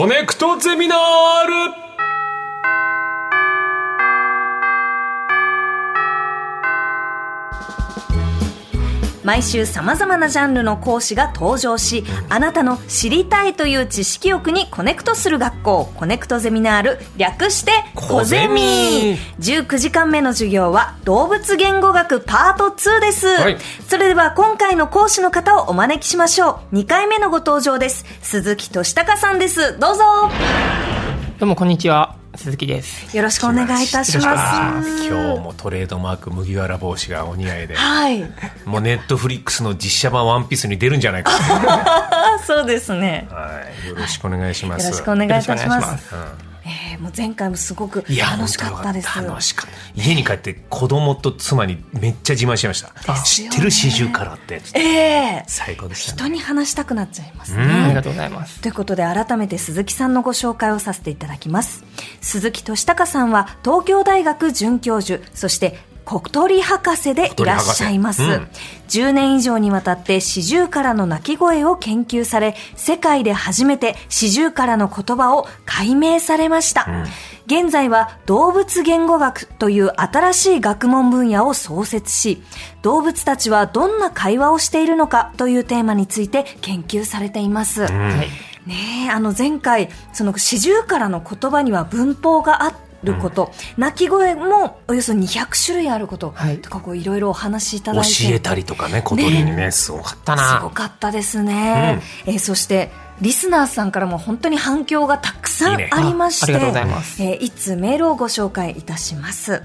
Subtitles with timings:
[0.00, 1.89] コネクトゼミナール。
[9.30, 19.16] 毎週様々なジャンルの講師が登場し、あなたの知りたいという知識欲にコネクトする学校、コネクトゼミナール、略して、コゼミ。
[19.38, 23.28] 19時間目の授業は、動物言語学パート2です。
[23.28, 26.76] はいそれでは今回の講師の方をお招きしましょう。
[26.76, 28.04] 2回目のご登場です。
[28.22, 29.78] 鈴木俊貴さんです。
[29.78, 30.02] どうぞ。
[31.38, 35.06] どうもこんにちは鈴木ですよろしくお願いいたします。
[35.06, 38.24] 今日もトレードマーク麦わら帽子がお似合いではい。
[38.64, 41.32] もうネットフリックスの実写版ワンピースに出るんじゃないか
[42.46, 43.26] そうですね。
[43.30, 45.98] はいよろしくお願いしますよろしくお願いいたしま。
[45.98, 46.14] す
[46.92, 49.18] えーもう前回もすごく楽しかったです。
[49.18, 50.00] 楽しかった。
[50.00, 52.88] 家に帰って子供と妻にめっちゃ自慢しました。
[52.88, 53.20] ね。
[53.24, 54.60] 知ってる四十からって。
[54.74, 55.44] ええ。
[55.46, 57.66] 最高でした人ねに話したくなっちゃいますうん。
[57.66, 57.72] ね。
[57.72, 58.60] ありがとうございます。
[58.60, 61.84] ということで改めて鈴木さんのご紹介をさせていただきます。
[62.20, 65.78] 鈴木俊隆さんは東京大学准教授、そして
[66.10, 68.22] 小鳥博士でいらっしゃいます。
[68.22, 68.50] 小鳥博
[68.88, 76.88] 10年以上にわたって四十からの鳴き声を研究され、世界で初めて四十からの言葉を解明されました。
[77.46, 82.42] 現在は動物言語学という新しい学問分野を創設し、
[82.82, 87.82] 動物たちはどんな会話をしているのかというテーマについて研究されています。
[87.82, 98.34] はいねえ、あの前回、その四十からの言葉には文法があること、鳴き声もおよそ200種類あること、はいとかこういろいろお話しいただ教いて。
[98.34, 102.00] えたりとかね小鳥にねすごかったすなごかったですね。
[102.26, 102.90] えーそして、
[103.20, 109.62] リスナーさんからも本当に反響がたくさんいいねありまして、いますえー一通メールをご紹介いたします。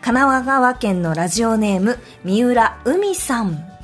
[0.00, 3.75] 神奈川県のラジオネーム、三浦海さん。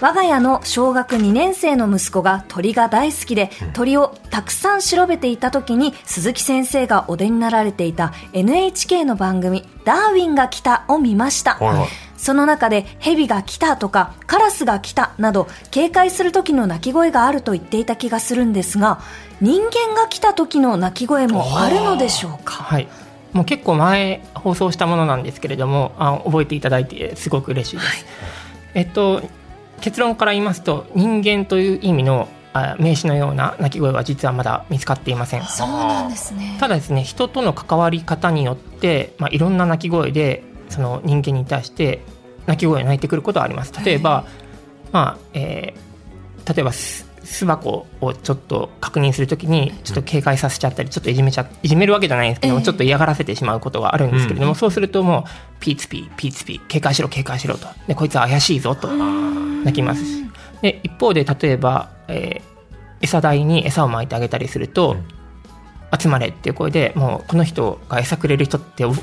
[0.00, 11.54] 我が家の小学2年生の息子が鳥が大好きで、鳥をたくさん調べていた時に鈴木先生がお出になられていた NHK の番組「ダーウィンが来た」を見ました。
[11.54, 11.88] はいはい。
[12.18, 19.00] その中で蛇が来たとかカラスが来たなど警戒する時の鳴き声があると言っていた気がするんですが
[19.42, 22.54] 人間が来た時の鳴き声もあるのでしょうか？
[22.54, 22.88] はい。
[23.32, 28.06] もう結構前放送したものなんですけれどもあ覚えていただいてすごく嬉しいです、
[28.74, 29.22] えっと
[29.80, 35.44] 結論から言いますと人間という意味のあ名詞のような鳴き声は実はまだ見つかっていません。
[35.44, 36.56] そうなんですね。
[36.58, 42.00] ただですね人との関わり方によって、まあ、いろんな鳴き声でその人間に対して
[42.46, 43.72] 鳴き声が鳴いてくることはあります。
[43.84, 44.24] 例えば、
[44.92, 45.86] まあえー
[46.46, 46.70] 例えば
[47.26, 54.54] 巣巣箱をちょっと確認するときにちょっと警戒させちゃったりちょっといじめちゃいじめるわけじゃないんですけどちょっと嫌がらせてしまうことがあるんですけれども、うん。
[54.56, 57.66] そうするともうピーツピーピーツピー警戒しろ警戒しろと。
[57.86, 60.24] でこいつは怪しいぞと鳴きますし。
[60.62, 62.56] で一方で例えば、えー
[63.00, 64.96] 餌台に餌をまいてあげたりすると、
[65.96, 68.94] 集まれっていう声でもうこの人が餌くれる人ってお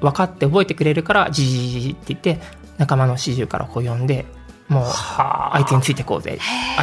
[0.00, 2.40] 分かって覚えてくれるからじじじじって言って
[2.78, 4.06] 仲間の始終からこう呼ん。
[4.06, 4.26] で
[4.68, 5.58] もうあ。
[5.60, 6.38] いつについてこうぜ。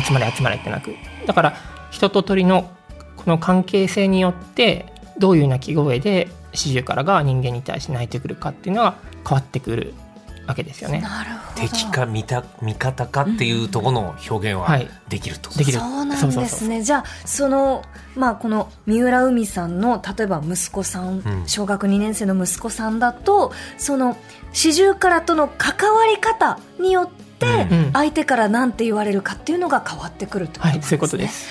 [0.06, 0.96] 集まれ集まれってなく。
[1.26, 1.54] だから
[1.92, 2.72] 人と鳥の
[3.18, 4.86] この関係性によって
[5.18, 8.96] どういう鳴き声で始終からが人間に対して鳴いてくるかっていうのは
[9.28, 9.94] 変わってくる
[10.46, 11.00] わけですよね。
[11.00, 11.62] なるほど。
[11.62, 14.90] 敵か味た味方かっていうところの表現ははい。
[15.08, 15.80] できると、できる。
[15.80, 16.68] そうなんですそうそうそう。
[16.68, 17.84] ねじゃあその
[18.16, 21.44] まあこの三浦海さんの例えば息子さん、うん。
[21.48, 24.18] 小学2年生の息子さんだとその
[24.52, 27.23] 四十からとの関わり方によって、うん
[27.94, 30.90] 相手から何て言われるかっていうのが変わってくるってことはい、なんですね。
[30.90, 31.50] そういうことです。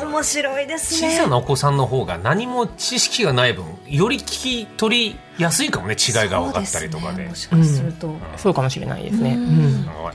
[0.00, 1.10] 面白いですね。
[1.10, 7.24] 小さなお子さんの方が何も知識がない分より聞き取りやすいかもね違いが分かったりとかで。
[7.24, 7.58] そうですね。
[7.58, 9.34] もしかすると、そうかもしれないですね。
[9.34, 9.42] うん。
[9.42, 10.04] うん。
[10.04, 10.14] はい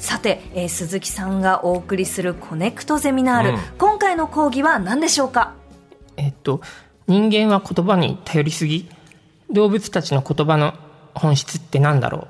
[0.00, 3.58] さて、えー鈴木さんがお送りするコネクトゼミナール、うん。
[3.78, 5.54] 今回の講義は何でしょうか？
[6.16, 6.60] えっと、
[7.08, 8.88] 人間は言葉に頼りすぎ。
[9.50, 10.74] 動物たちの言葉の
[11.16, 12.28] 本質って何だろおう？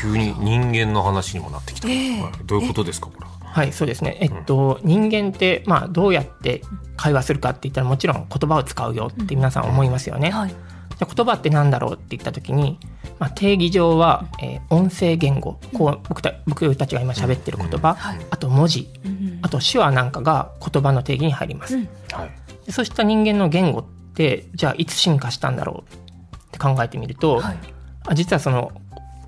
[0.00, 2.22] 急に人間の話にもなってきた、ええ。
[2.22, 2.32] はい。
[2.44, 4.18] どういうことですかこれうはいそうですね。
[4.20, 6.62] えっと、人間って、まあ、どうやって
[6.96, 10.50] 会話するかって言ったらもちろん言葉を使うよって皆さん思いますよね、はい。
[10.50, 12.78] じゃあ言葉って何だろうって言った時に、
[13.18, 15.58] まあ、定義上は、えー音声言語。
[15.72, 18.18] こう僕た僕たちが今喋ってる言葉、はい。
[18.30, 18.88] あと文字。
[19.04, 21.88] うんあと手話なんかが言葉の定義に入ります、うん。
[22.12, 22.66] はい。
[22.66, 23.84] でそうした人間の言語っ
[24.14, 25.94] てじゃあいつ進化したんだろう
[26.36, 27.56] って考えてみると、はい。
[27.56, 27.77] あ
[28.14, 28.72] 実はその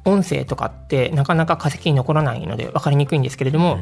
[0.04, 3.80] 音声とかってなかなか化石に残らないので分かりにくいんですけれども、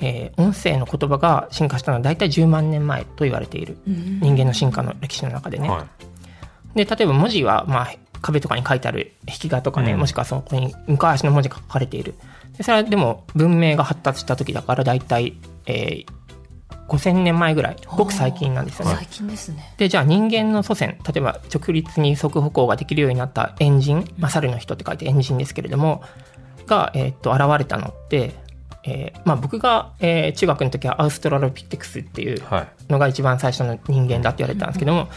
[0.00, 4.20] えー音声の言葉が進化したのは大体10万年前と言われているうん。
[4.20, 5.68] 人間の進化の歴史の中でね。
[5.68, 5.86] は
[6.74, 10.00] で例えば文字は、まあ、壁とかに書いてある壁画とかね、うん。
[10.00, 12.14] もしくはそこに昔の文字が書かれている。
[12.56, 16.25] でそれはでも文明が発達した時だから大体えー
[16.88, 18.94] 5000年前ぐらいごく最近なんですよね。
[18.96, 19.74] 最近ですね。
[19.76, 26.02] でじゃあ人間の祖先例えば直立に側歩行ができるようになったエンジン、まあ、猿の人って書いてエンジンですけれども
[26.66, 28.34] が、えーっと現れたのって、
[28.84, 32.92] えーまあ、僕が、えー中学の時はアウストラロピテクスっていうはい。
[32.92, 35.08] のが一番最初の人間だって言われてたんですけども、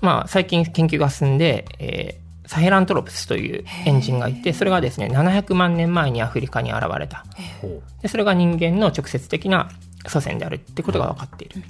[0.00, 7.24] まあ、最近研究が進んで、えーサヘラントロプスというエンジンがいてそれがですね700万年前にアフリカに現れた。
[7.62, 9.70] ほうでそれが人間の直接的な
[10.06, 11.62] 祖先であるってことが分かっている。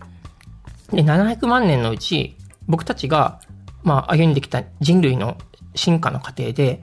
[0.92, 2.36] で700万年のうち
[2.66, 3.40] 僕たちが、
[3.82, 5.36] まあ、歩んできた人類の
[5.74, 6.82] 進化の過程で、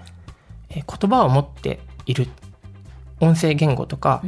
[0.69, 2.27] え言葉を持っている
[3.19, 4.23] 音声言語とか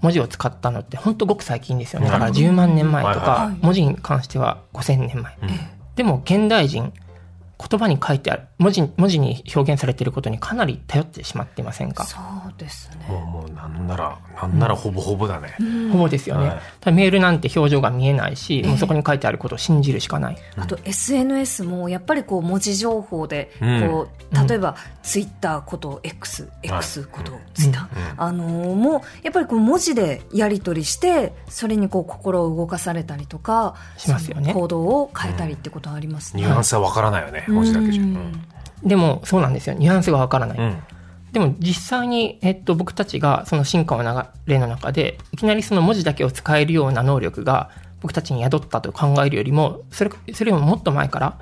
[0.00, 5.36] 文字を使ったのって本当ごく最近ですよねだから10万年前とか文字に関しては5000年前。
[5.96, 6.92] でも現代人
[7.58, 12.04] 言葉に書いてある文字文字に表現されていることにかなり頼ってしまっていませんか？
[12.04, 13.06] そうですね。
[13.08, 15.56] もうもうなんならなんならほぼほぼだね、
[15.92, 16.46] ほぼですよね。
[16.48, 16.58] はい。
[16.80, 20.36] ただメールなんて表情が見えないし、もうそこに書いてあることを信じるしかない。
[20.56, 23.88] あと SNS もやっぱりこう文字情報でうん。
[23.88, 34.52] こう例えばツイッターこと X、X ことツイッター、あのーもうやっぱりこう文字でやり取りしてそれにこう心を動かされたりとかしますよね。
[34.52, 36.42] 行動を変えたりってことはありますね。
[36.42, 38.44] ニュアンスはわからないよね、文字だけじゃ、ううんん
[38.84, 39.76] でも、そうなんですよ。
[39.76, 40.58] ニュアンスがわからない。
[40.58, 40.78] うん
[41.34, 47.70] でも実際に、えっと、僕たちがその進化の流れの中で、いきなりその文字だけを使えるような能力が
[48.00, 51.38] 僕たちに宿ったと考えるよりも、それ、それよりももっと前から、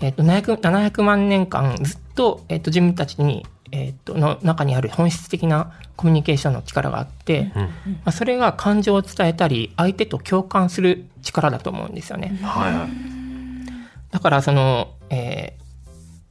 [0.00, 7.68] えっと、700, 700万年間ずっと、えっと、自分たちに、えっと、の中にある本質的なコミュニケーションの力があって、うんま
[8.06, 12.36] あ、それが感情を伝えたり、相手と共感する力だと思うんですよね。
[12.42, 12.88] はいはい
[14.10, 15.69] だからその、えー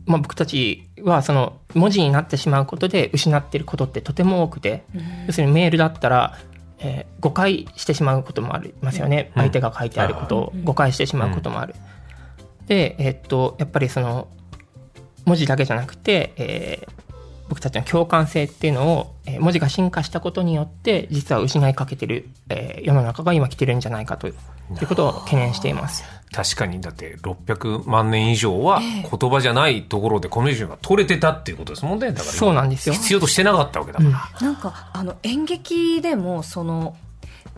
[0.10, 4.84] まあ、僕たちはその文字になってしまうことで失っていることってとても多くて、
[5.28, 6.38] 要するにメールだったら、
[6.80, 11.76] えー誤解してしまうこともありますよね、うん相手が書いてあることを誤解してしまうこともある。
[12.66, 14.28] で、えーっとやっぱりその
[15.26, 16.99] 文字だけじゃなくて、えー
[17.50, 26.04] 僕たちの共感性っていうのを、えー文字が進化したことによって実は失いかけてる、えー世の中が今来てるんじゃないかということを懸念しています。
[26.32, 32.12] 確かにだって600万年以上は言葉じゃないところでコミュニケーションが取れてたっていうことですもんね。
[32.12, 32.94] だからそうなんですよ。
[32.94, 36.96] 必要としてなかったわけだから、なんかあの演劇でもその、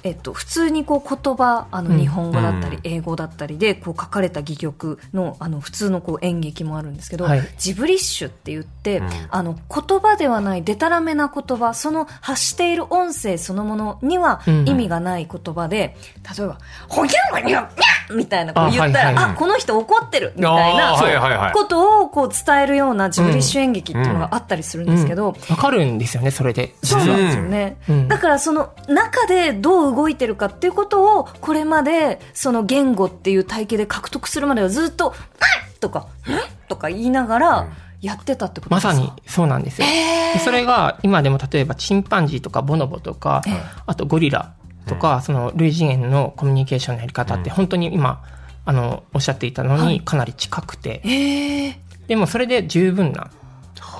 [0.03, 2.81] えっと、普通にこう言葉あのうん日本語だったりうん。
[2.83, 7.41] 英語だったりでこう書かれた戯曲のあの普通のこう演劇もあるんですけど、はい。
[7.57, 9.09] ジブリッシュって言って、うん。
[9.29, 14.67] あの言葉ではないデタラメな言葉その発している音声そのものにはうん。
[14.67, 15.95] 意味がない言葉で、
[16.37, 16.57] 例えば
[16.87, 19.35] 「ほにゃんにゃんにゃん!」みたいなこう言ったら「あ,、あはいはい。
[19.35, 26.75] この人怒ってる」みたいなことをこう伝えるようなジブリッシュ演劇っていうのがあったりするんですけど、わかるんですよね、それで。
[26.83, 27.77] そうなんですよね。
[27.89, 28.07] うん。
[28.07, 35.09] だからその中でどう動いてるかっていうことをこれまでその言語っていう体系で獲得するまではずっと
[35.77, 37.67] 「んとか「んとか言いながら
[38.01, 38.87] やってたってことですか？
[38.89, 39.87] まさにそうなんですよ。
[40.33, 43.41] でそれが今でも例えばチンパンジーとかボノボとか、
[43.85, 44.53] あとゴリラ
[44.87, 48.23] とか、その類人猿のコミュニケーションのやり方って本当に今、
[48.65, 53.29] あの、おっしゃっていたのにかなり近くて、ええでもそれで十分な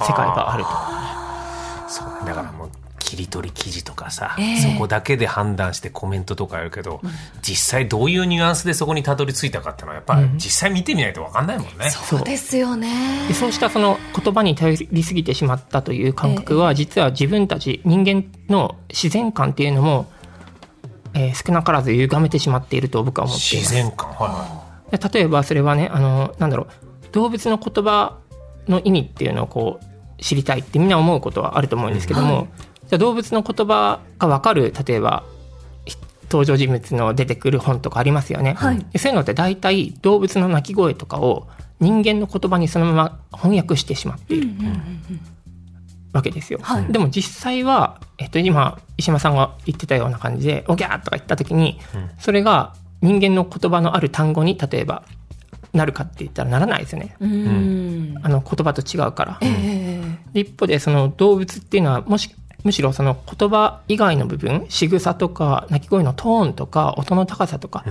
[0.08, 0.70] 世界があると。
[1.88, 2.70] そうだからもう
[3.12, 4.58] 切り取り記事とかさ、ええ。
[4.58, 7.02] そこだけで判断してコメントとかやるけど、
[7.42, 10.34] 実際どういうニュアンスでそこにたどり着いたかっていうのはやっぱりうん。
[10.36, 13.28] 実際見てみないと分かんないもんね、そうですよね。
[13.28, 20.10] でそうしたその言葉に頼りすぎてしまったという感覚は、実は自分たち人間の自然観っていうのも、
[21.14, 23.74] えー少なからず歪めてしまっていると僕は思っています。
[23.74, 26.68] 自然感はで例えばそれはねあのなんだろう
[27.12, 28.18] 動物の言葉
[28.70, 32.48] の意味っていうのをこう知りたいってみんな思うことはあると思うんですけども、
[32.92, 35.24] じゃあ動物の言葉が分かる例えば
[35.86, 38.86] ひ登場人物の出てくる本とかありますよね、はい。
[38.92, 41.48] でそういうのって大体動物の鳴き声とかを
[41.80, 44.50] 人間の言葉にそのまま翻訳してしまっている
[46.12, 46.86] わけですよ、はい。
[46.92, 51.80] でも実際は、えっと、今石間さんが言ってたような感じで「おぎゃー」とか言った時に、
[52.20, 55.04] それが人間の言葉のある単語に例えば
[55.72, 57.16] なるかって言ったらならないですよね。
[57.22, 58.20] うん。
[58.22, 59.38] あの言葉と違うから。
[59.40, 60.34] ええ。
[60.34, 67.84] で一方でその動物っていうのはもしむしろその言葉以外の部分仕草とか鳴き声のトーンとか音の高さとか、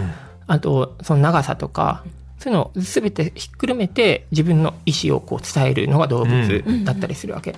[0.46, 2.04] あとその長さとか
[2.38, 7.54] そういうのを全てひっくるめて自分の意思をこう伝えるのが動物だったりするわけ。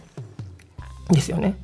[1.10, 1.56] ですよね。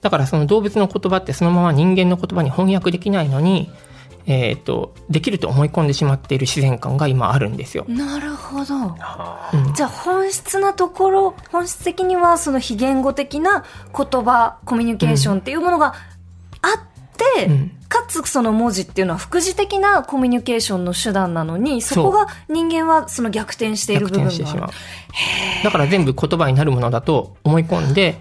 [0.00, 3.70] だからその動物の言葉ってそのまま人間の言葉に翻訳できないのに、
[4.26, 7.84] えー、とできると思い込んでしまっている自然観が今あるんですよ。
[7.88, 8.74] なるほど。
[8.74, 9.74] うん。
[9.74, 13.64] じゃあ本質なところ本質的にはその非言語的な
[13.96, 15.94] 言葉コミュニケーションっていうものが
[16.60, 24.72] あって、うんかつその文字っていうのは副次的なコミュニケーションの手段なのに、そこが人間はその逆転している逆部分がある。
[25.64, 28.20] だから全部言葉になるものだと思い込んで、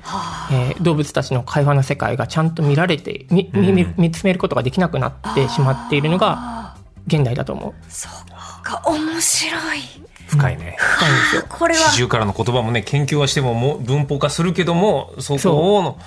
[0.52, 6.76] えー動物たちの会話の世界がちゃんと見られて、みみ見見つめることができなくなってしまっているのが
[7.08, 7.74] 現代だと思う。
[7.90, 9.80] そうか、面白い。
[10.28, 10.76] 深いね。
[10.80, 11.46] 深いんですよ。
[11.50, 15.98] これは、四十からの言葉もね、研究はしてももう文法化するけども、そこをの、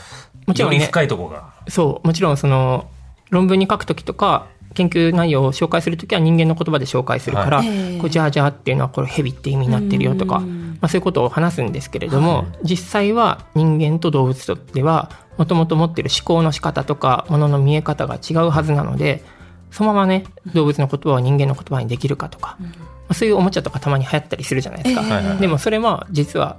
[0.47, 1.45] もちろんねより深いところが。
[1.69, 2.89] そう、もちろんその、
[3.31, 7.69] 論文に書くときとか、研究内容を紹介するときは人間の言葉で紹介するから、はい。
[7.69, 7.99] ええ。
[7.99, 19.25] こうジャージャーっていうのはこれヘビって意味になってるよとか、うんまあ、そういうことを話すんですけれども、実際は人間と動物とではもともと持ってる思考の仕方とかものの見え方が違うはずなので
[19.71, 22.69] そのままね動物の言葉を人間の言葉にできるかとか、ま
[23.09, 25.39] あ、そういうおもちゃとかたまに流行ったりするじゃないですか、ええはいはい。
[25.39, 26.59] でもそれは実は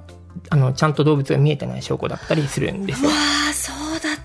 [0.49, 3.11] あのちゃんと動物が見えてない証拠だったりするんですよ。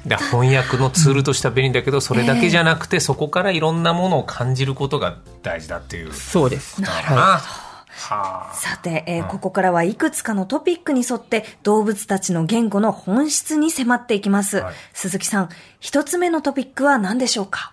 [0.06, 6.12] だ翻訳のツールとしては便利だけど、それだけじゃなくて、そこからいろんなものを感じることが大事だっていう。
[6.12, 6.80] そうです。
[6.80, 8.54] なはいはあ。
[8.54, 14.58] さて、えーここからはいくつかのトピックに沿って動物たちの言語の本質に迫っていきます。
[14.58, 15.48] はい鈴木さん、
[15.80, 17.72] 一つ目のトピックは何でしょうか？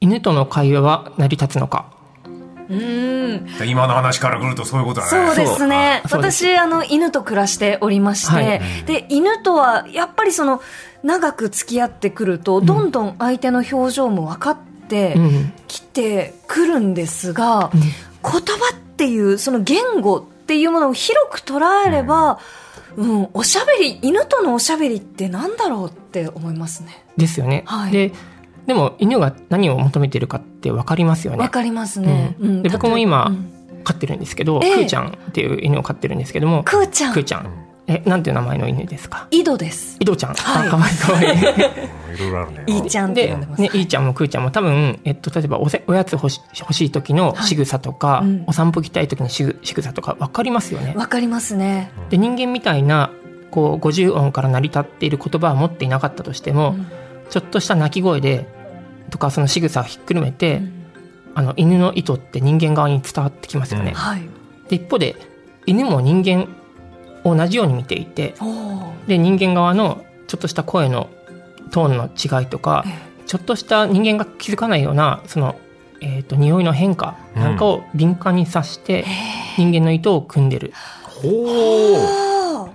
[0.00, 1.93] 犬との会話は成り立つのか？
[2.68, 3.46] うん。
[3.66, 5.26] 今の話から来るとそういうことだね。
[5.26, 6.02] そうですね。
[6.10, 10.62] 私、あの、犬と暮らしておりまして、はいで、犬とは、やっぱりその、
[11.02, 14.56] 長く付き合ってくると、どんどん相手の表情も分かっ
[14.88, 17.82] てうんきてくるんですが、言
[18.22, 18.40] 葉
[18.74, 22.38] っていう、その言語っていうものを広く捉えれば、
[22.96, 27.04] うん、おしゃべり、犬とのおしゃべりってなんだろうって思いますね。
[27.16, 27.64] ですよね。
[27.66, 28.12] はいで
[28.66, 31.38] でも犬が何を求めてるかって分かりますよね。
[31.38, 32.36] わかりますね。
[32.40, 33.50] うんうんで僕も今、うん
[33.86, 37.50] 飼ってるんですけど、ええクーちゃんっていう犬を飼ってるんですけども、クーちゃんクーちゃん。
[37.86, 39.28] え、なんていう名前の犬ですか？
[39.30, 39.98] 井戸です。
[40.00, 40.34] 井戸ちゃん。
[40.34, 42.64] はいあ、かわいいかわいろいろあるね。
[42.66, 43.60] いいちゃんってで、呼んでます。
[43.60, 50.94] ね、いいちゃんもくーちゃんも多分、えっと、例えばおせおやつ欲し欲しい時の仕草とか、はいうんお散歩行きたい時のしぐ仕草とか分かりますよね。
[50.96, 51.90] わかりますね。
[52.08, 53.10] で、人間みたいな、
[53.50, 56.86] こう、50音から成り立っている言葉は持っていなかったとしても、うん
[57.30, 58.46] ちょっとした鳴き声で、
[59.14, 60.84] とかその仕草をひっくるめて、うん
[61.36, 63.90] あの、犬の意図って人間側に伝わってきますよね。
[63.90, 64.22] うんはい。
[64.68, 65.14] で、一方で、
[65.66, 66.48] 犬も人間
[67.22, 68.34] を同じように見ていて、
[69.06, 71.10] で、人間側のちょっとした声の
[71.70, 72.84] トーンの違いとか、
[73.26, 75.60] ちょっとした人間が気づかないような、その、
[76.00, 79.04] えっ、と、匂いの変化なんかを敏感に察して、
[79.56, 80.72] 人間の意図を組んでる。
[81.04, 81.96] ほう。
[81.98, 82.68] あ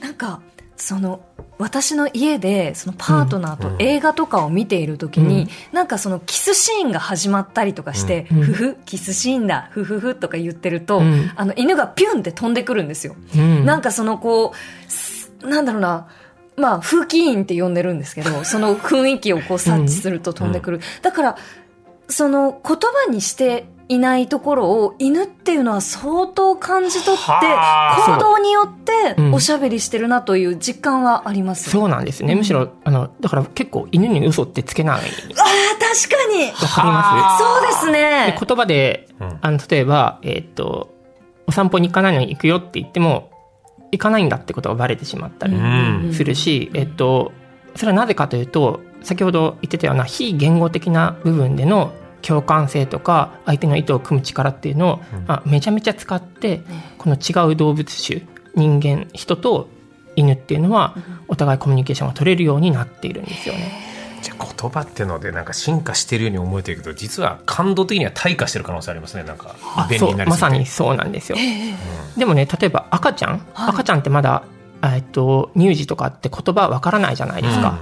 [0.00, 0.40] ーなんか
[0.76, 1.20] その
[1.58, 5.48] 私の家でそのパートナーと映画とかを見ている時に、うん。
[5.72, 8.42] なんかそのキスシーンが始まったりとかして、うん。
[8.42, 11.32] ふふキスシーンだふふふとか言ってると、うん。
[11.34, 13.64] あの犬がピュンって飛んでくるんですよ、うん。
[13.64, 16.08] なんかそのこうすなんだろうな
[16.56, 21.36] まあ風紀委員って呼んでるんですけど その雰囲気をこう察知すると飛んでくる、だから
[22.08, 29.22] その言葉にしていないところを犬っていうのは相当感じ取っては行動によってう。
[29.22, 29.34] ん。
[29.34, 31.70] おしゃべりしてるなという実感はあります。
[31.70, 32.34] そうなんですね。
[32.34, 34.96] むしろ、あの、だから結構犬に嘘ってつけない。
[34.96, 35.06] わああ、
[35.78, 36.52] 確かに。
[36.52, 38.36] かりまそうですね。
[38.38, 40.94] 言葉でうん、あの、例えば、えっ、と、
[41.46, 43.30] お散歩に行かないのに行くよって言っても、
[43.92, 46.12] 行かないんだってことがバレてしまったりん。
[46.12, 47.32] するし、えっと、
[47.76, 51.92] それはなぜかというと、先ほど言ってたような非言語的な部分での
[52.22, 55.24] 共感性とか、相手の意図を組む力っていうのを、うん。
[55.26, 56.62] まあ、めちゃめちゃ使って、
[56.98, 58.22] この違う動物種、
[58.54, 59.68] 人間、人と
[60.16, 60.96] 犬っていうのは、
[61.28, 63.86] お互いコミュニケーションが取れるようになっているんですよね。
[64.22, 69.22] じゃあ言葉っていうのでなんか進化してるように思えてるけど実は感動的には退化してる可能性ありますね。
[69.22, 69.54] なんか
[69.88, 70.44] 便利になりすぎて。
[70.44, 71.38] まさにそうなんですよ。
[71.38, 71.74] ええ
[72.16, 73.70] でもね、例えば赤ちゃん、はい。
[73.70, 74.42] 赤ちゃんってまだ、
[74.82, 77.78] えっと、乳児とかって言葉わからないじゃないですか。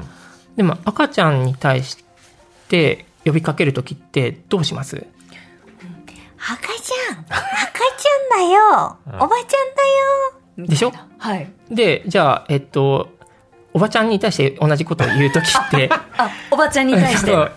[0.57, 2.05] でも赤ちゃんに対し
[2.69, 5.07] て呼びかけるときってどうします？
[6.47, 9.15] 赤ちゃん、赤ちゃんだよ、うん。
[9.17, 9.49] おばちゃん
[10.59, 10.69] だよ。
[10.69, 10.93] でしょ？
[11.19, 11.51] はい。
[11.71, 13.09] で、じゃあ、えっと、
[13.73, 15.89] おばちゃんに対して同じことを言うときって、
[16.19, 17.51] あ、おばちゃんに対して、あ、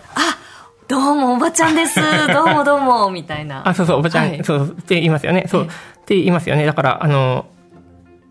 [0.88, 2.00] どうもおばちゃんです、
[2.32, 3.68] どうもどうも、みたいな。
[3.68, 4.42] あ、そうそう、おばちゃん、はい。
[4.42, 5.44] そう、って言いますよね。
[5.48, 5.66] そう、っ
[6.06, 6.64] て言いますよね。
[6.64, 7.46] だから、あの、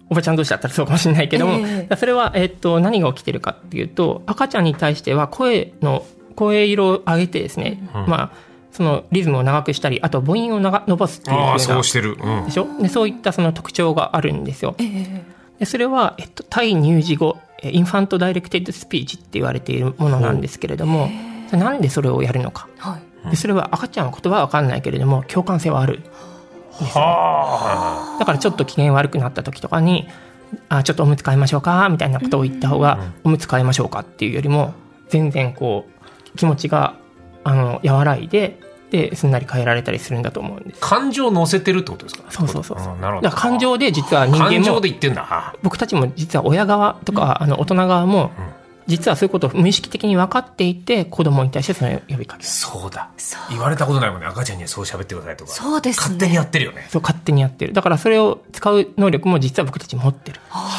[0.09, 1.61] おばちゃん同士だったらそうかもしれないけども、ええ。
[1.61, 6.03] だからそれは、えっと、何が起きてるかっていうと、赤ちゃんに対しては声の、
[6.37, 8.05] 声色を上げてですね、うん。
[8.07, 8.31] まあ、
[8.71, 12.45] そのリズムを長くしたり、あと母音を長伸ばすっていうそうしてる、うん。
[12.45, 12.67] でしょ？
[12.81, 14.75] でそういったその特徴があるんですよ。
[14.77, 15.23] ええ
[15.59, 21.09] でそれは、えっと、対乳児語、え infant-directed speech って言われているものなんですけれども、
[21.49, 22.69] じゃあなんでそれをやるのか？
[22.77, 23.31] はい。
[23.31, 26.03] でそれは赤ちゃんは言葉は分かんないけれども、共感性はある。
[26.73, 30.07] はだからちょっと機嫌悪くなった時とかに、
[30.69, 31.89] あ、ちょっとおむつ替えましょうか？
[31.89, 34.01] みたいなことを言った方が、おむつ替えましょうか？
[34.01, 34.75] っていうよりも、
[35.09, 35.96] 全然こう、
[36.35, 36.95] 気持ちが
[37.43, 40.79] あの和らいでですんなり変えられたりするんだと思うんです。
[40.79, 42.31] 感情を乗せてるってことですか？
[42.31, 42.93] そうそうそうそう。
[42.93, 43.29] あなるほど。
[43.29, 45.55] だから感情で実は人間も感情で言ってんだ。
[45.61, 48.31] 僕たちも実は親側とか、あの大人側も
[48.87, 52.47] 実はそういうことを無意識的に分かっていて子供に対してその呼びかける。
[52.47, 53.09] そうだ。
[53.17, 53.41] そう。
[53.49, 54.27] 言われたことないもんね。
[54.27, 55.51] 赤ちゃんにはそう喋ってくださいとか。
[55.51, 56.01] そうですね。
[56.03, 56.87] 勝手にやってるよね。
[56.89, 57.73] そう勝手にやってる。
[57.73, 60.39] だからそれを使う能力も実は僕たち持ってる。
[60.49, 60.69] は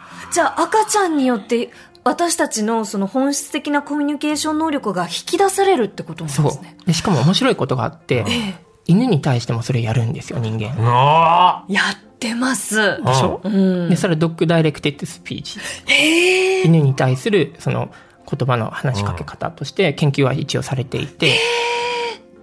[0.00, 1.70] あじゃあ赤ちゃんによって
[2.04, 6.76] 私たちのその本質的なコミュニケーション能力が引き出されるってことなんそうですね。
[6.86, 8.24] でしかも面白いことがあって、
[8.86, 12.80] 犬に対してもそれやるんですよ人間あやってます。
[12.80, 13.88] あでしょ、うん。
[13.88, 15.58] でそれドッグダイレクテッドスピーチ。
[15.86, 17.90] へー犬に対するその
[18.30, 21.38] 言葉の話しかけ方として研究は一応されていて、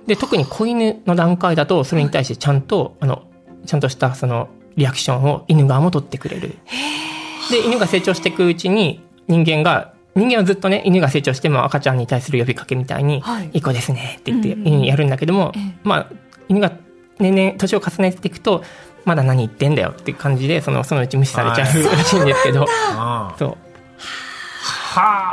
[0.08, 3.24] で特に子犬の段階だとそれに対してちゃんとあの
[3.68, 6.56] ちゃんとしたそのリアクションを犬側も取ってくれる。
[7.52, 9.02] で犬が成長していくうちに
[9.32, 15.74] 人間が人間はずっとね犬が成長しても赤ちゃんに対する呼びかけみたいにはい「いい子ですね」って言ってうんうん犬にやるんだけども、ええ。
[15.84, 16.08] まあ
[16.50, 16.72] 犬が
[17.20, 18.64] 年々年を重ねていくと
[19.06, 22.66] まだ何言ってんだよっていう感じでそのそのうち無視されちゃうらしいんですけど。
[22.70, 23.58] あそう。
[24.94, 25.31] はあ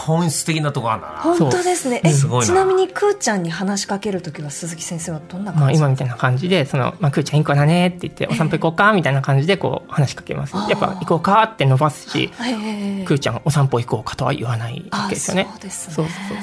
[0.00, 1.18] 本質的なとこあるんだな。
[1.18, 2.00] 本当ですね。
[2.04, 2.46] え、すごいな。
[2.46, 10.56] ちなみにくーちゃんに話しかけるときは鈴木先生はどんなまあ、感じ、今みたいな感じで、その、まあ、くーちゃんいい子だねって言って、お散歩行こうかみたいな感じで、こう、話しかけます。
[10.56, 15.46] やっぱ、行こうかって伸ばすし、へーくーちゃんお散歩行こうかとは言わないわけですよね。
[15.48, 15.94] あそうですね。
[15.94, 16.36] そうそうそう。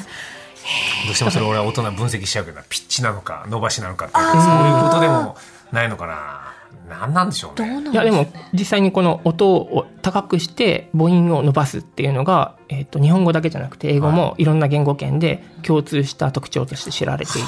[1.06, 5.38] どうしてもそれ俺は大人分析しちゃうけどピッチなのか伸ばしなのかってそういうことでも
[5.72, 6.47] ないのかな
[6.90, 7.92] 何なんでしょうね。
[7.92, 14.46] いや、でも、実際にこの音を高くして母音を伸ばすっていうのが、えっ、と、日本語だけじゃなくて、英語もい。
[14.46, 17.40] ろんな言語圏で共通した特徴として知られていて、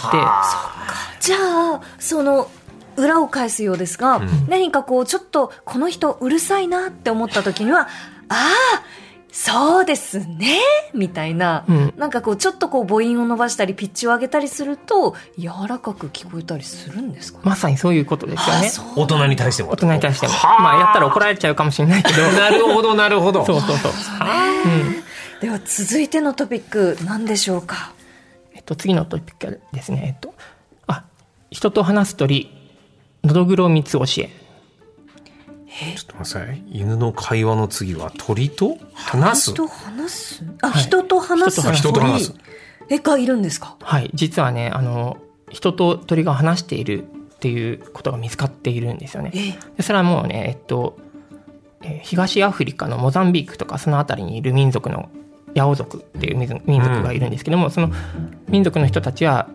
[1.21, 2.49] じゃあ、その、
[2.97, 7.85] 裏を返すようですが、何かこう、ちょっと、この人うるさいなって思った時には、あ
[8.29, 8.83] あ、
[9.31, 10.59] そうですね、
[10.93, 17.43] みたいな、うんなんかこう、ちょっとこう、母音を伸ばしたり、ピッチを上げたりすると、柔らかく聞こえたりするんですかね。
[17.45, 18.71] まさにそういうことですよね。
[18.95, 20.33] 大人に対しても大人に対しても。
[20.33, 23.91] はあまあ、やったら怒られちゃうかもしれないけど、なるほどなるほどそうそうそう。
[24.65, 25.03] うん。
[25.41, 27.93] では、続いてのトピック、何でしょうか？
[28.55, 30.33] えっと、次のトピックはですね、えっと、
[30.87, 31.03] あ、
[31.51, 32.51] 人と話す鳥、
[33.23, 34.29] のどぐろ三つ教え。
[35.95, 36.63] ちょっと待ってください。
[36.69, 38.77] 犬の会話の次は鳥と？
[38.93, 39.51] 話す？
[39.51, 40.43] 人と話す？
[40.61, 40.83] あ、はい。
[40.83, 41.73] 人と話す？
[41.73, 42.31] 人と話す。
[42.33, 42.43] 鳥。
[42.89, 43.77] え、がいるんですか？
[43.81, 45.17] はい、実はね、あの、
[45.49, 47.05] 人と鳥が話しているっ
[47.39, 49.31] ていうことが見つかっているんですよね。
[49.33, 49.57] え？
[49.77, 50.97] でそれはもうね、えっと、
[51.81, 55.09] えー東アフリカのモザンビークとかその辺りにいる民族の
[55.53, 57.91] ヤオ族っていう民族民族がいるんですけども、その
[58.47, 59.49] 民族の人たちは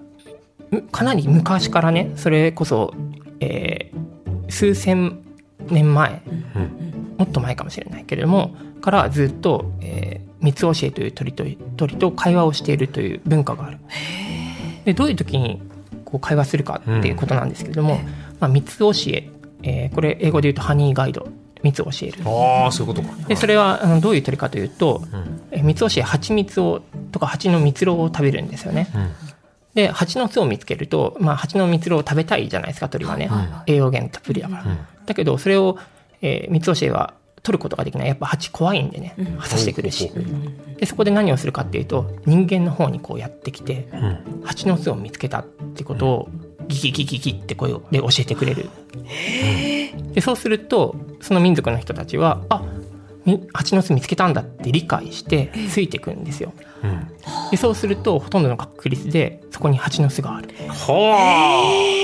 [0.71, 2.95] むかなり昔からねそれこそ、
[3.41, 4.05] えー
[4.51, 5.24] 数千
[5.71, 6.23] 年前、
[7.19, 11.45] もっと前かもしれないけれどもからずっと、えー、三つ教えという鳥と
[11.77, 13.79] 鳥と会話をしているという文化がある。
[14.85, 15.63] でどういう時に
[16.05, 17.99] こう会話するかっていうことなんですけれども、
[18.41, 19.31] まあ、三つ教え
[19.63, 21.27] えーこれ英語で言うとハニーガイド
[21.63, 22.23] 三つ教える。
[22.27, 23.15] ああそういうことか。
[23.27, 25.41] でそれはあのどういう鳥かというと、うん。
[25.51, 28.89] えー三つ教え蜂蜜をとか蜂の蜜蝋を食べるんですよね。
[28.95, 29.11] うん。
[29.75, 33.31] で蜂の巣を見つけると、まあ、蜂の蜜蝋を食べたいじゃないですか鳥はね、
[33.67, 35.79] 栄養源たっぷりだから、うんだけどそれを、
[36.23, 38.09] えー、三つ教えは取ることができない。
[38.09, 39.15] やっぱ蜂怖いんでね。
[39.19, 39.27] うん。
[39.37, 40.11] 刺してくるし。
[40.79, 44.43] でそこで何をするかっていうと人間の方にこうやってきてうん。
[44.45, 46.29] 蜂の巣を見つけたってことを
[46.69, 48.71] ギギギギギって声をで教えてくれる。
[50.15, 52.63] でそうするとその民族の人たちはあ
[53.27, 56.53] み蜂の巣見つけたんだって理解してついてくんですよ。
[56.83, 57.09] うん。
[57.51, 60.49] でそうするとほとんどの確率でそこに蜂の巣がある。
[60.69, 62.04] は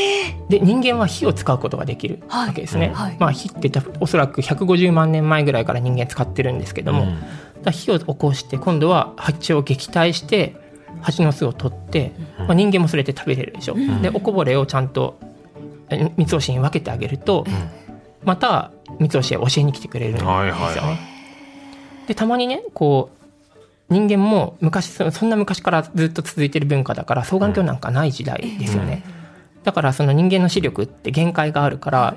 [0.50, 2.48] で人間は火を使うことができるはい。
[2.48, 3.16] わけですね、はい。
[3.18, 7.72] まあ火ってたおそらく150万年前ぐらいから人間使ってるんですけども、うん。
[7.72, 10.56] 火を起こして今度は蜂を撃退して
[11.02, 15.18] 蜂の巣を取って、まあ、人間もそれで食べれるでしょ、でおこぼれをちゃんと
[15.88, 17.46] え三つ星に分けてあげると、
[18.24, 22.08] また三つ星は教えに来てくれるんですよね、はいはいはい。
[22.08, 23.10] でたまにねこ
[23.88, 29.02] う人間も昔そそんな昔からずっと続いてる文化だから双眼鏡なんかない時代ですよね、
[29.64, 32.16] だからその人間の視力って限界があるから、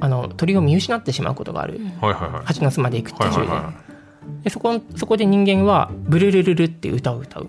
[0.00, 2.46] あの鳥を見失ってしまうことがある、はいはいはい。
[2.46, 3.72] 蜂の巣まで行く途中で,、はいはいは
[4.42, 7.48] でそこそこで人間は「ブルルルル」って歌を歌う。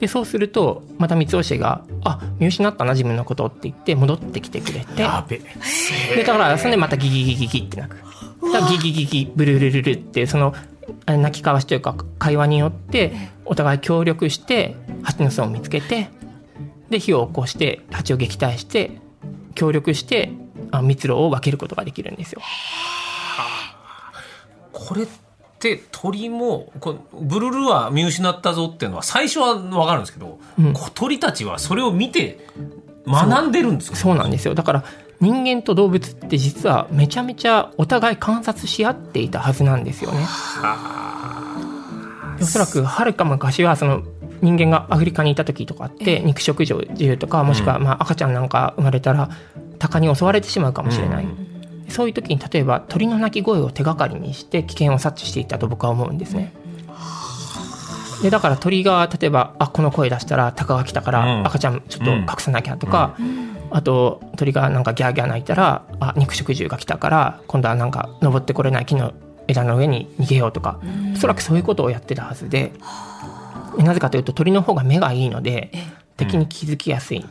[0.00, 4.86] でそうするとまた三つ星が「あ見失ったな自分のこと」って言って戻ってきてくれて。
[4.96, 5.38] うやべ。
[5.38, 7.96] でだからそれでまたギギギギギって鳴く。
[8.70, 10.54] ギギギギブルルルルってその
[11.06, 13.12] あ鳴き交わしというか会話によって
[13.44, 16.08] お互い協力して蜂の巣を見つけて
[16.94, 18.98] で火を起こして蜂を撃退して
[19.54, 20.32] 協力して
[20.70, 22.40] あ蜜蝋を分けることができるんですよ。
[24.72, 25.06] これっ
[25.58, 30.38] て鳥もこうブルルは見失ったぞっていうのは最初は分かるんですけど、
[30.72, 32.46] こう鳥たちはそれを見て
[33.06, 33.96] 学んでるんですか？
[33.96, 34.16] そう。
[34.16, 34.54] なんですよ。
[34.54, 34.84] だから
[35.20, 40.26] 人間と動物って実はめちゃめちゃお互い観察し合っていたはずなんですよね。
[42.40, 44.02] おそらくはるか昔はその
[44.42, 49.30] 人間がアフリカにいた時とかって肉食獣とかもしくはまあ赤ちゃんなんか生まれたら
[49.78, 51.26] 鷹に襲われてしまうかもしれない、
[51.88, 56.52] そういう時に例えば鳥の鳴き声を手がかりにして危険を察知していたと僕は思うんですね。
[58.22, 61.46] でだから鳥が例えばあこの声出したら鷹が来たからうん。
[61.46, 63.16] 赤ちゃんちょっと隠さなきゃとか、
[63.70, 69.12] あと鳥がなんかギャーギャー鳴いたらあ肉食獣が来たから今度はなんか登ってこれない木の
[69.46, 70.80] 枝の上に逃げようとか、
[71.14, 72.72] おそらくそういうことをやってたはずで、
[73.78, 75.72] なぜかというと鳥の方が目がいいので
[76.16, 77.24] 敵に気づきやすい。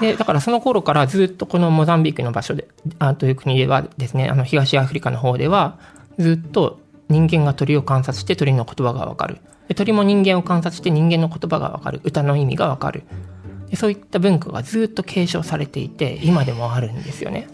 [0.00, 5.78] でだからその頃からずっとこのモザンビークの場所であという国ではですねあの東アフリカの方では
[6.18, 9.38] ずっと人間が鳥を観察して鳥の言葉がわかる
[9.68, 13.02] で鳥も人間を観察して人間の言葉がわかる歌の意味がわかる
[13.68, 17.48] でそういった文化がずっと継承されていて今でもあるんですよね。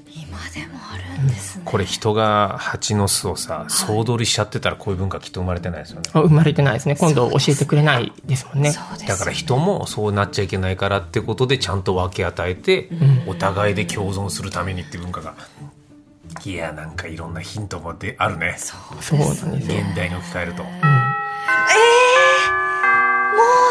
[0.56, 1.62] 今でもあるんですね。
[1.64, 6.10] これ人が蜂の巣をさ総取りしちゃってたらこういう文化きっと生まれてないですよね。
[6.12, 6.96] あ生まれてないですね。
[6.96, 8.72] 今度教えてくれないですもんね。
[8.72, 9.08] そうですね。
[9.08, 12.88] だから人もそうなっちゃいけないからってことでちゃんと分け与えて、
[13.26, 15.34] お互いで共存するためにっていう文化が。
[16.44, 18.56] いやなんかいろんなヒントもであるね。
[18.58, 18.76] そ
[19.16, 19.78] うなんですよ。
[19.80, 20.80] 現代に置き換えると、こもう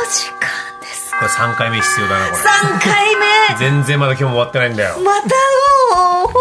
[0.09, 0.39] 時間
[0.81, 1.15] です。
[1.21, 2.43] れ3回目必要だなこれ。
[2.43, 3.25] 3回目。
[3.59, 4.95] 全然まだ今日も終わってないんだよ。
[4.99, 6.33] またもう本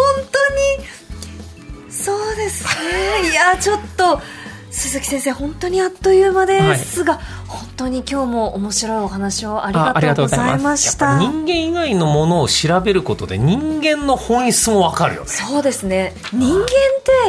[2.45, 3.31] ですね。
[3.31, 4.21] いやちょっと
[4.69, 11.17] 鈴木先生本当にあっという間ですが、本当に今日も面白いお話をありがとうございました。
[11.17, 15.27] 人間以外のものを調べることで人間の本質も分かるよね。
[15.27, 16.13] そうですね。
[16.31, 16.65] 人間っ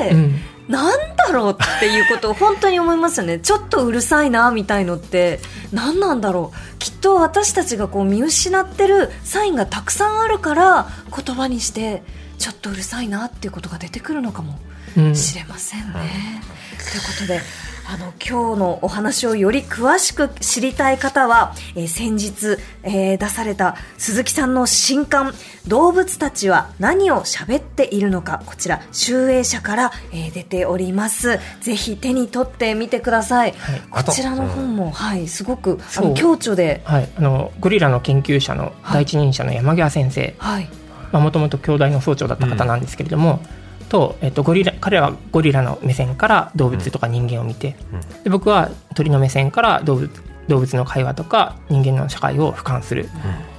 [0.00, 3.38] て、うんなんだろうっていうことを本当に思いますよね。
[3.38, 5.38] ちょっとうるさいなみたいのって。
[5.72, 6.78] 何なんだろう。
[6.80, 12.02] きっと私たちがこう見失ってるサインがたくさんあるから言葉にして
[12.38, 14.58] ちょっとうるさいなっていうことが出てくるのかも。
[14.70, 14.75] うん
[15.14, 16.42] しれませんね。
[16.90, 17.40] ということで
[17.88, 25.34] あの今日のお話をより詳しく知りたい方は、えー先日、えー出された鈴木さんの新刊
[25.68, 31.38] 「動物たちは何を喋っているのか」こちら集英社から、えー出ております。
[31.60, 33.54] ぜひ手に取ってみてください、
[33.92, 40.34] あとこちらの本も、はい、すごくあの強著で、はい、あのゴリラの研究者の第一人者の山際先生。
[40.38, 40.68] はい、
[41.12, 43.40] もともと京大の総長だった方なんですけれども、
[43.88, 47.76] と、えっと、ゴリラ彼はゴリラの目線から動物とか人間を見て、
[48.24, 50.10] で僕は鳥の目線から動物
[50.48, 53.08] 動物の会話とか人間の社会を俯瞰する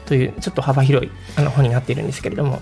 [0.05, 2.57] というちょっと幅広いあの本になっているんですけれども。
[2.57, 2.61] こ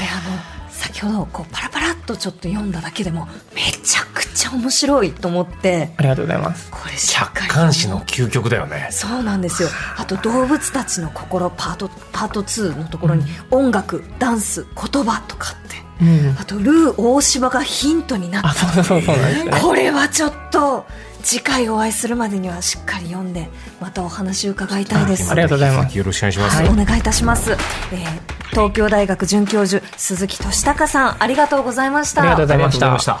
[0.00, 5.92] れあの先ほどこうパラパラっとちょっと読んだだけでもめちゃくちゃ面白いと思って。
[5.96, 6.70] ありがとうございます。
[6.70, 8.88] これ客観視の究極だよね。
[8.90, 9.68] そうなんですよ。
[9.96, 19.60] あと動物たちの心パートパート2のところに音楽ダンス言葉とかってうん、あとルー大柴がヒントになっあそうそうそうそうなんですよね。
[19.60, 20.86] これはちょっと
[21.22, 25.30] 次回お会いするまでにはしっかり読んでまたお話を伺いたいです。
[25.30, 25.98] ありがとうございます。
[25.98, 32.22] よろしくお願いします、はい、お願いいたします、えー東京大学准教授鈴木俊孝さんありがとうございました。
[32.22, 33.20] ありがとうございました